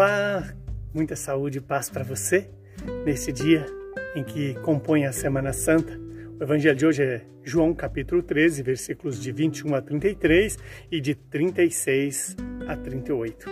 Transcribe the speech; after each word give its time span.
Olá, 0.00 0.54
muita 0.94 1.16
saúde 1.16 1.58
e 1.58 1.60
paz 1.60 1.90
para 1.90 2.04
você 2.04 2.48
nesse 3.04 3.32
dia 3.32 3.66
em 4.14 4.22
que 4.22 4.54
compõe 4.60 5.06
a 5.06 5.12
Semana 5.12 5.52
Santa. 5.52 5.98
O 6.38 6.44
evangelho 6.44 6.76
de 6.76 6.86
hoje 6.86 7.02
é 7.02 7.22
João 7.42 7.74
capítulo 7.74 8.22
13, 8.22 8.62
versículos 8.62 9.20
de 9.20 9.32
21 9.32 9.74
a 9.74 9.82
33 9.82 10.56
e 10.88 11.00
de 11.00 11.16
36 11.16 12.36
a 12.68 12.76
38. 12.76 13.50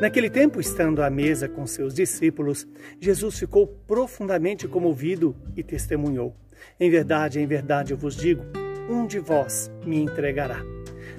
Naquele 0.00 0.28
tempo, 0.28 0.60
estando 0.60 1.04
à 1.04 1.08
mesa 1.08 1.48
com 1.48 1.64
seus 1.68 1.94
discípulos, 1.94 2.66
Jesus 3.00 3.38
ficou 3.38 3.68
profundamente 3.68 4.66
comovido 4.66 5.36
e 5.56 5.62
testemunhou: 5.62 6.34
Em 6.80 6.90
verdade, 6.90 7.38
em 7.38 7.46
verdade 7.46 7.92
eu 7.92 7.96
vos 7.96 8.16
digo, 8.16 8.42
um 8.90 9.06
de 9.06 9.20
vós 9.20 9.70
me 9.86 10.00
entregará. 10.02 10.60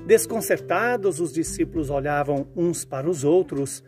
Desconcertados, 0.05 1.21
os 1.21 1.31
discípulos 1.31 1.89
olhavam 1.89 2.49
uns 2.53 2.83
para 2.83 3.09
os 3.09 3.23
outros, 3.23 3.81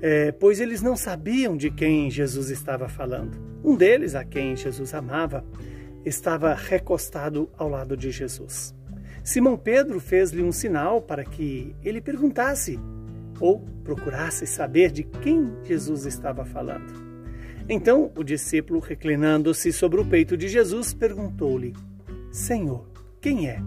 é, 0.00 0.32
pois 0.32 0.60
eles 0.60 0.82
não 0.82 0.96
sabiam 0.96 1.56
de 1.56 1.70
quem 1.70 2.10
Jesus 2.10 2.50
estava 2.50 2.88
falando. 2.88 3.38
Um 3.64 3.76
deles, 3.76 4.14
a 4.14 4.24
quem 4.24 4.56
Jesus 4.56 4.94
amava, 4.94 5.44
estava 6.04 6.54
recostado 6.54 7.50
ao 7.56 7.68
lado 7.68 7.96
de 7.96 8.10
Jesus. 8.10 8.74
Simão 9.24 9.56
Pedro 9.56 9.98
fez-lhe 9.98 10.42
um 10.42 10.52
sinal 10.52 11.02
para 11.02 11.24
que 11.24 11.74
ele 11.82 12.00
perguntasse 12.00 12.78
ou 13.40 13.60
procurasse 13.82 14.46
saber 14.46 14.92
de 14.92 15.02
quem 15.02 15.52
Jesus 15.64 16.06
estava 16.06 16.44
falando. 16.44 17.04
Então 17.68 18.12
o 18.16 18.22
discípulo, 18.22 18.78
reclinando-se 18.78 19.72
sobre 19.72 20.00
o 20.00 20.06
peito 20.06 20.36
de 20.36 20.48
Jesus, 20.48 20.94
perguntou-lhe: 20.94 21.74
Senhor, 22.30 22.86
quem 23.20 23.48
é? 23.48 23.60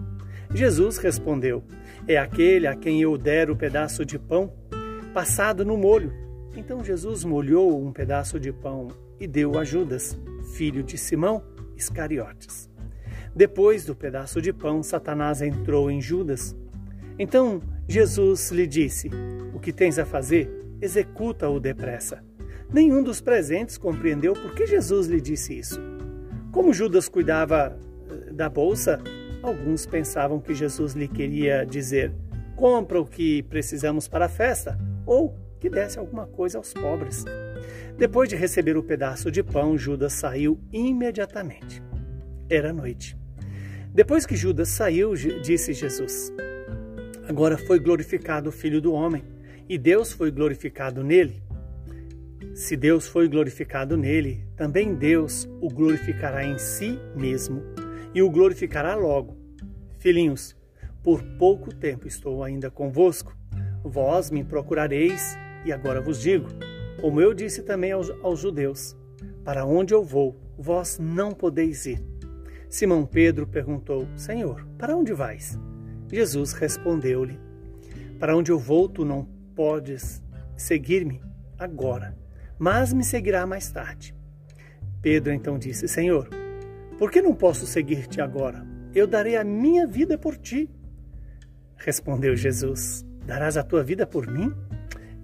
Jesus 0.54 0.96
respondeu: 0.96 1.62
É 2.08 2.16
aquele 2.16 2.66
a 2.66 2.74
quem 2.74 3.02
eu 3.02 3.18
der 3.18 3.50
o 3.50 3.56
pedaço 3.56 4.04
de 4.04 4.18
pão 4.18 4.50
passado 5.10 5.64
no 5.64 5.76
molho. 5.76 6.12
Então 6.56 6.84
Jesus 6.84 7.24
molhou 7.24 7.82
um 7.82 7.92
pedaço 7.92 8.40
de 8.40 8.52
pão 8.52 8.88
e 9.18 9.26
deu 9.26 9.58
a 9.58 9.64
Judas, 9.64 10.18
filho 10.54 10.82
de 10.82 10.96
Simão 10.96 11.42
Iscariotes. 11.76 12.68
Depois 13.34 13.84
do 13.84 13.94
pedaço 13.94 14.40
de 14.40 14.52
pão, 14.52 14.82
Satanás 14.82 15.42
entrou 15.42 15.90
em 15.90 16.00
Judas. 16.00 16.56
Então 17.18 17.60
Jesus 17.86 18.50
lhe 18.50 18.66
disse: 18.66 19.10
O 19.54 19.60
que 19.60 19.72
tens 19.72 19.98
a 19.98 20.04
fazer, 20.04 20.50
executa-o 20.80 21.60
depressa. 21.60 22.24
Nenhum 22.72 23.02
dos 23.02 23.20
presentes 23.20 23.78
compreendeu 23.78 24.32
por 24.32 24.54
que 24.54 24.66
Jesus 24.66 25.06
lhe 25.06 25.20
disse 25.20 25.58
isso. 25.58 25.80
Como 26.52 26.72
Judas 26.72 27.08
cuidava 27.08 27.78
eh, 28.08 28.32
da 28.32 28.48
bolsa, 28.48 29.00
Alguns 29.42 29.86
pensavam 29.86 30.38
que 30.38 30.54
Jesus 30.54 30.92
lhe 30.92 31.08
queria 31.08 31.64
dizer: 31.64 32.12
compra 32.56 33.00
o 33.00 33.06
que 33.06 33.42
precisamos 33.44 34.06
para 34.06 34.26
a 34.26 34.28
festa, 34.28 34.78
ou 35.10 35.36
que 35.58 35.68
desse 35.68 35.98
alguma 35.98 36.24
coisa 36.24 36.56
aos 36.56 36.72
pobres. 36.72 37.24
Depois 37.98 38.28
de 38.28 38.36
receber 38.36 38.76
o 38.76 38.82
pedaço 38.82 39.28
de 39.28 39.42
pão, 39.42 39.76
Judas 39.76 40.12
saiu 40.12 40.60
imediatamente. 40.72 41.82
Era 42.48 42.72
noite. 42.72 43.18
Depois 43.92 44.24
que 44.24 44.36
Judas 44.36 44.68
saiu, 44.68 45.14
disse 45.14 45.72
Jesus: 45.72 46.32
Agora 47.28 47.58
foi 47.58 47.80
glorificado 47.80 48.50
o 48.50 48.52
Filho 48.52 48.80
do 48.80 48.92
Homem, 48.92 49.24
e 49.68 49.76
Deus 49.76 50.12
foi 50.12 50.30
glorificado 50.30 51.02
nele. 51.02 51.42
Se 52.54 52.76
Deus 52.76 53.08
foi 53.08 53.28
glorificado 53.28 53.96
nele, 53.96 54.46
também 54.56 54.94
Deus 54.94 55.48
o 55.60 55.68
glorificará 55.68 56.44
em 56.44 56.56
si 56.56 57.00
mesmo 57.16 57.62
e 58.14 58.22
o 58.22 58.30
glorificará 58.30 58.94
logo. 58.94 59.36
Filhinhos, 59.98 60.56
por 61.02 61.20
pouco 61.36 61.74
tempo 61.74 62.06
estou 62.06 62.44
ainda 62.44 62.70
convosco. 62.70 63.39
Vós 63.82 64.30
me 64.30 64.44
procurareis, 64.44 65.36
e 65.64 65.72
agora 65.72 66.00
vos 66.00 66.20
digo, 66.20 66.48
como 67.00 67.20
eu 67.20 67.32
disse 67.32 67.62
também 67.62 67.92
aos, 67.92 68.10
aos 68.22 68.40
judeus: 68.40 68.96
Para 69.44 69.64
onde 69.64 69.94
eu 69.94 70.04
vou, 70.04 70.38
vós 70.58 70.98
não 70.98 71.32
podeis 71.32 71.86
ir. 71.86 72.04
Simão 72.68 73.06
Pedro 73.06 73.46
perguntou: 73.46 74.06
Senhor, 74.16 74.66
para 74.76 74.96
onde 74.96 75.12
vais? 75.12 75.58
Jesus 76.12 76.52
respondeu-lhe: 76.52 77.38
Para 78.18 78.36
onde 78.36 78.52
eu 78.52 78.58
vou, 78.58 78.88
tu 78.88 79.04
não 79.04 79.26
podes 79.54 80.22
seguir-me 80.56 81.22
agora, 81.58 82.16
mas 82.58 82.92
me 82.92 83.02
seguirá 83.02 83.46
mais 83.46 83.72
tarde. 83.72 84.14
Pedro 85.00 85.32
então 85.32 85.58
disse: 85.58 85.88
Senhor, 85.88 86.28
por 86.98 87.10
que 87.10 87.22
não 87.22 87.34
posso 87.34 87.66
seguir-te 87.66 88.20
agora? 88.20 88.66
Eu 88.94 89.06
darei 89.06 89.36
a 89.36 89.44
minha 89.44 89.86
vida 89.86 90.18
por 90.18 90.36
ti. 90.36 90.68
Respondeu 91.76 92.36
Jesus: 92.36 93.06
Darás 93.30 93.56
a 93.56 93.62
tua 93.62 93.84
vida 93.84 94.08
por 94.08 94.26
mim? 94.26 94.52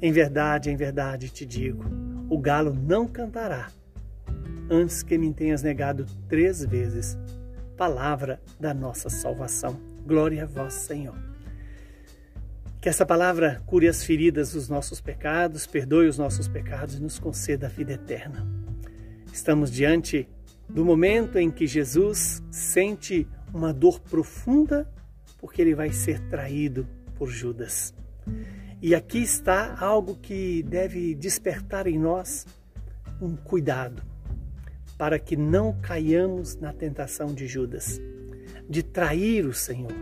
Em 0.00 0.12
verdade, 0.12 0.70
em 0.70 0.76
verdade 0.76 1.28
te 1.28 1.44
digo: 1.44 1.84
o 2.30 2.38
galo 2.38 2.72
não 2.72 3.08
cantará 3.08 3.68
antes 4.70 5.02
que 5.02 5.18
me 5.18 5.34
tenhas 5.34 5.60
negado 5.60 6.06
três 6.28 6.64
vezes. 6.64 7.18
Palavra 7.76 8.40
da 8.60 8.72
nossa 8.72 9.10
salvação. 9.10 9.80
Glória 10.06 10.44
a 10.44 10.46
vós, 10.46 10.74
Senhor. 10.74 11.16
Que 12.80 12.88
essa 12.88 13.04
palavra 13.04 13.60
cure 13.66 13.88
as 13.88 14.04
feridas 14.04 14.52
dos 14.52 14.68
nossos 14.68 15.00
pecados, 15.00 15.66
perdoe 15.66 16.06
os 16.06 16.16
nossos 16.16 16.46
pecados 16.46 16.94
e 16.94 17.02
nos 17.02 17.18
conceda 17.18 17.66
a 17.66 17.70
vida 17.70 17.94
eterna. 17.94 18.46
Estamos 19.32 19.68
diante 19.68 20.28
do 20.68 20.84
momento 20.84 21.40
em 21.40 21.50
que 21.50 21.66
Jesus 21.66 22.40
sente 22.52 23.26
uma 23.52 23.74
dor 23.74 23.98
profunda 23.98 24.88
porque 25.38 25.60
ele 25.60 25.74
vai 25.74 25.90
ser 25.90 26.20
traído 26.28 26.86
por 27.16 27.28
Judas. 27.28 27.94
E 28.80 28.94
aqui 28.94 29.18
está 29.22 29.76
algo 29.78 30.16
que 30.16 30.62
deve 30.62 31.14
despertar 31.14 31.86
em 31.86 31.98
nós 31.98 32.46
um 33.20 33.34
cuidado 33.34 34.02
para 34.98 35.18
que 35.18 35.36
não 35.36 35.78
caiamos 35.80 36.56
na 36.56 36.72
tentação 36.72 37.34
de 37.34 37.46
Judas, 37.46 38.00
de 38.68 38.82
trair 38.82 39.46
o 39.46 39.52
Senhor. 39.52 39.92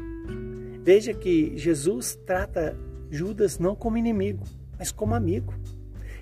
Veja 0.82 1.14
que 1.14 1.56
Jesus 1.56 2.18
trata 2.26 2.76
Judas 3.10 3.58
não 3.58 3.74
como 3.74 3.96
inimigo, 3.96 4.44
mas 4.78 4.92
como 4.92 5.14
amigo. 5.14 5.54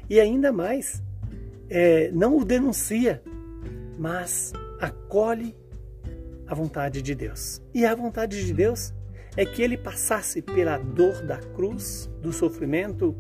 E 0.09 0.20
ainda 0.20 0.53
mais, 0.53 1.03
é, 1.69 2.10
não 2.12 2.38
o 2.38 2.44
denuncia, 2.44 3.22
mas 3.98 4.53
acolhe 4.80 5.56
a 6.47 6.54
vontade 6.54 7.03
de 7.03 7.14
Deus. 7.14 7.62
E 7.74 7.84
a 7.84 7.94
vontade 7.94 8.44
de 8.44 8.53
Deus 8.53 8.92
é 9.37 9.44
que 9.44 9.62
ele 9.62 9.76
passasse 9.76 10.43
pela 10.43 10.76
dor 10.78 11.22
da 11.22 11.38
cruz, 11.38 12.10
do 12.20 12.32
sofrimento, 12.32 13.16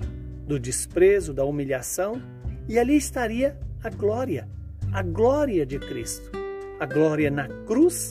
do 0.46 0.58
desprezo, 0.58 1.32
da 1.32 1.44
humilhação, 1.44 2.20
e 2.68 2.78
ali 2.78 2.96
estaria 2.96 3.58
a 3.82 3.88
glória, 3.88 4.48
a 4.92 5.02
glória 5.02 5.64
de 5.64 5.78
Cristo, 5.78 6.30
a 6.78 6.86
glória 6.86 7.30
na 7.30 7.48
cruz 7.64 8.10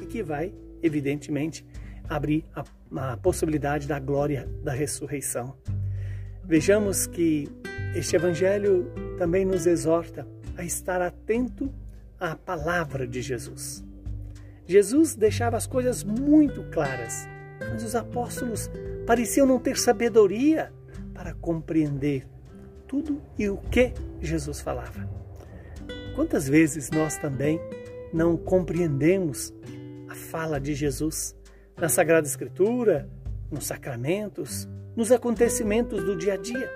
e 0.00 0.06
que 0.06 0.22
vai, 0.22 0.52
evidentemente, 0.82 1.64
abrir 2.08 2.44
a, 2.54 2.64
a 3.12 3.16
possibilidade 3.16 3.86
da 3.86 3.98
glória 3.98 4.48
da 4.62 4.72
ressurreição. 4.72 5.56
Vejamos 6.44 7.06
que 7.06 7.48
este 7.94 8.16
evangelho 8.16 8.90
também 9.18 9.44
nos 9.44 9.66
exorta 9.66 10.26
a 10.56 10.64
estar 10.64 11.02
atento 11.02 11.72
à 12.18 12.34
palavra 12.34 13.06
de 13.06 13.20
Jesus. 13.20 13.84
Jesus 14.66 15.14
deixava 15.14 15.56
as 15.56 15.66
coisas 15.66 16.02
muito 16.02 16.62
claras, 16.70 17.28
mas 17.60 17.82
os 17.82 17.94
apóstolos 17.94 18.70
pareciam 19.06 19.46
não 19.46 19.58
ter 19.58 19.78
sabedoria 19.78 20.72
para 21.14 21.32
compreender 21.34 22.26
tudo 22.86 23.22
e 23.38 23.48
o 23.48 23.56
que 23.56 23.92
Jesus 24.20 24.60
falava. 24.60 25.08
Quantas 26.14 26.48
vezes 26.48 26.90
nós 26.90 27.16
também 27.16 27.60
não 28.12 28.36
compreendemos 28.36 29.52
a 30.08 30.14
fala 30.14 30.58
de 30.58 30.74
Jesus 30.74 31.36
na 31.76 31.88
Sagrada 31.88 32.26
Escritura, 32.26 33.08
nos 33.50 33.66
sacramentos, 33.66 34.68
nos 34.96 35.12
acontecimentos 35.12 36.02
do 36.02 36.16
dia 36.16 36.34
a 36.34 36.36
dia? 36.36 36.70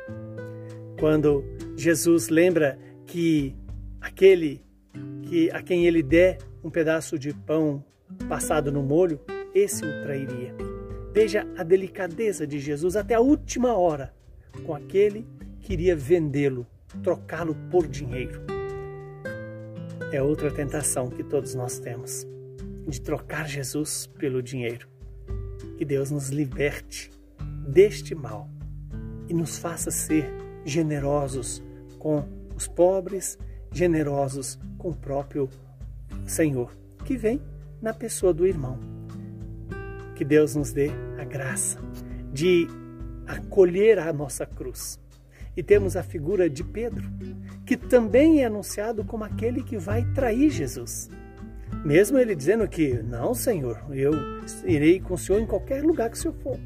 Quando 0.98 1.42
Jesus 1.76 2.28
lembra 2.28 2.78
que 3.06 3.56
aquele 4.00 4.62
que 5.22 5.50
a 5.50 5.62
quem 5.62 5.86
ele 5.86 6.02
der 6.02 6.38
um 6.62 6.70
pedaço 6.70 7.18
de 7.18 7.32
pão 7.32 7.84
passado 8.28 8.70
no 8.70 8.82
molho, 8.82 9.20
esse 9.54 9.84
o 9.84 10.02
trairia. 10.02 10.54
Veja 11.12 11.46
a 11.56 11.62
delicadeza 11.62 12.46
de 12.46 12.58
Jesus 12.58 12.96
até 12.96 13.14
a 13.14 13.20
última 13.20 13.74
hora 13.74 14.14
com 14.64 14.74
aquele 14.74 15.26
que 15.60 15.72
iria 15.72 15.96
vendê-lo, 15.96 16.66
trocá-lo 17.02 17.54
por 17.70 17.86
dinheiro. 17.86 18.42
É 20.12 20.22
outra 20.22 20.50
tentação 20.50 21.08
que 21.08 21.22
todos 21.22 21.54
nós 21.54 21.78
temos, 21.78 22.26
de 22.86 23.00
trocar 23.00 23.48
Jesus 23.48 24.06
pelo 24.18 24.42
dinheiro. 24.42 24.88
Que 25.76 25.84
Deus 25.84 26.10
nos 26.10 26.30
liberte 26.30 27.10
deste 27.68 28.14
mal 28.14 28.48
e 29.28 29.34
nos 29.34 29.58
faça 29.58 29.90
ser 29.90 30.28
generosos 30.64 31.62
com 31.98 32.24
os 32.56 32.66
pobres, 32.66 33.38
generosos 33.72 34.58
com 34.76 34.90
o 34.90 34.96
próprio 34.96 35.48
Senhor, 36.30 36.70
que 37.04 37.16
vem 37.16 37.42
na 37.82 37.92
pessoa 37.92 38.32
do 38.32 38.46
irmão. 38.46 38.78
Que 40.14 40.24
Deus 40.24 40.54
nos 40.54 40.72
dê 40.72 40.90
a 41.18 41.24
graça 41.24 41.80
de 42.32 42.68
acolher 43.26 43.98
a 43.98 44.12
nossa 44.12 44.46
cruz 44.46 44.98
E 45.56 45.62
temos 45.62 45.96
a 45.96 46.02
figura 46.04 46.48
de 46.48 46.62
Pedro, 46.62 47.04
que 47.66 47.76
também 47.76 48.42
é 48.42 48.46
anunciado 48.46 49.04
como 49.04 49.24
aquele 49.24 49.62
que 49.62 49.76
vai 49.76 50.04
trair 50.14 50.50
Jesus. 50.50 51.10
Mesmo 51.84 52.16
ele 52.16 52.36
dizendo 52.36 52.68
que, 52.68 53.02
não, 53.02 53.34
Senhor, 53.34 53.82
eu 53.90 54.12
irei 54.64 55.00
com 55.00 55.14
o 55.14 55.18
Senhor 55.18 55.40
em 55.40 55.46
qualquer 55.46 55.82
lugar 55.82 56.10
que 56.10 56.16
o 56.16 56.20
Senhor 56.20 56.34
for. 56.34 56.60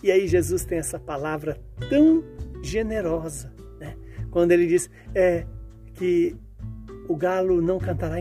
E 0.00 0.12
aí 0.12 0.28
Jesus 0.28 0.64
tem 0.64 0.78
essa 0.78 0.98
palavra 0.98 1.58
tão 1.90 2.22
generosa, 2.62 3.52
né? 3.80 3.96
quando 4.30 4.52
ele 4.52 4.66
diz 4.68 4.88
é, 5.12 5.44
que 5.94 6.36
o 7.08 7.16
galo 7.16 7.60
não 7.60 7.78
cantará 7.78 8.20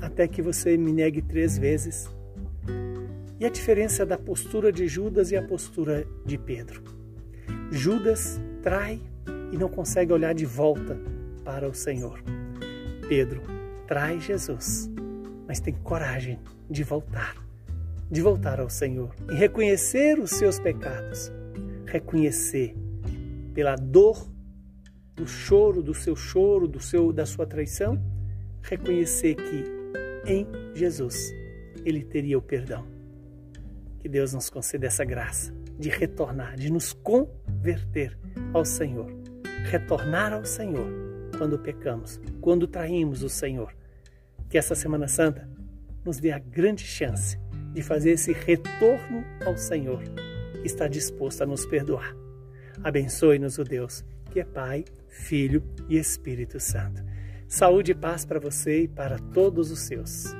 até 0.00 0.26
que 0.28 0.42
você 0.42 0.76
me 0.76 0.92
negue 0.92 1.22
três 1.22 1.58
vezes. 1.58 2.08
E 3.38 3.44
a 3.44 3.50
diferença 3.50 4.06
da 4.06 4.16
postura 4.16 4.72
de 4.72 4.88
Judas 4.88 5.30
e 5.30 5.36
a 5.36 5.42
postura 5.42 6.06
de 6.24 6.38
Pedro. 6.38 6.82
Judas 7.70 8.40
trai 8.62 9.00
e 9.52 9.56
não 9.56 9.68
consegue 9.68 10.12
olhar 10.12 10.34
de 10.34 10.46
volta 10.46 10.98
para 11.44 11.68
o 11.68 11.74
Senhor. 11.74 12.22
Pedro 13.08 13.42
trai 13.86 14.18
Jesus, 14.18 14.90
mas 15.46 15.60
tem 15.60 15.74
coragem 15.74 16.40
de 16.68 16.82
voltar, 16.82 17.36
de 18.10 18.20
voltar 18.20 18.58
ao 18.58 18.70
Senhor 18.70 19.14
e 19.30 19.34
reconhecer 19.34 20.18
os 20.18 20.30
seus 20.30 20.58
pecados, 20.58 21.30
reconhecer 21.86 22.74
pela 23.54 23.76
dor 23.76 24.28
do 25.14 25.26
choro, 25.26 25.82
do 25.82 25.94
seu 25.94 26.16
choro, 26.16 26.66
do 26.66 26.80
seu 26.80 27.12
da 27.12 27.24
sua 27.24 27.46
traição, 27.46 28.00
reconhecer 28.62 29.34
que 29.34 29.75
em 30.26 30.46
Jesus 30.74 31.32
ele 31.84 32.02
teria 32.02 32.36
o 32.36 32.42
perdão. 32.42 32.84
Que 34.00 34.08
Deus 34.08 34.34
nos 34.34 34.50
conceda 34.50 34.86
essa 34.86 35.04
graça 35.04 35.54
de 35.78 35.88
retornar, 35.88 36.56
de 36.56 36.70
nos 36.70 36.92
converter 36.92 38.18
ao 38.52 38.64
Senhor. 38.64 39.10
Retornar 39.70 40.32
ao 40.32 40.44
Senhor 40.44 40.88
quando 41.38 41.58
pecamos, 41.58 42.20
quando 42.40 42.66
traímos 42.66 43.22
o 43.22 43.28
Senhor. 43.28 43.74
Que 44.48 44.58
essa 44.58 44.74
Semana 44.74 45.06
Santa 45.06 45.48
nos 46.04 46.18
dê 46.18 46.32
a 46.32 46.38
grande 46.38 46.84
chance 46.84 47.38
de 47.72 47.82
fazer 47.82 48.12
esse 48.12 48.32
retorno 48.32 49.24
ao 49.44 49.56
Senhor, 49.56 50.02
que 50.60 50.66
está 50.66 50.88
disposto 50.88 51.42
a 51.42 51.46
nos 51.46 51.66
perdoar. 51.66 52.16
Abençoe-nos 52.82 53.58
o 53.58 53.64
Deus, 53.64 54.04
que 54.30 54.40
é 54.40 54.44
Pai, 54.44 54.84
Filho 55.08 55.62
e 55.88 55.98
Espírito 55.98 56.58
Santo. 56.58 57.05
Saúde 57.48 57.92
e 57.92 57.94
paz 57.94 58.24
para 58.24 58.40
você 58.40 58.82
e 58.82 58.88
para 58.88 59.18
todos 59.32 59.70
os 59.70 59.78
seus. 59.80 60.34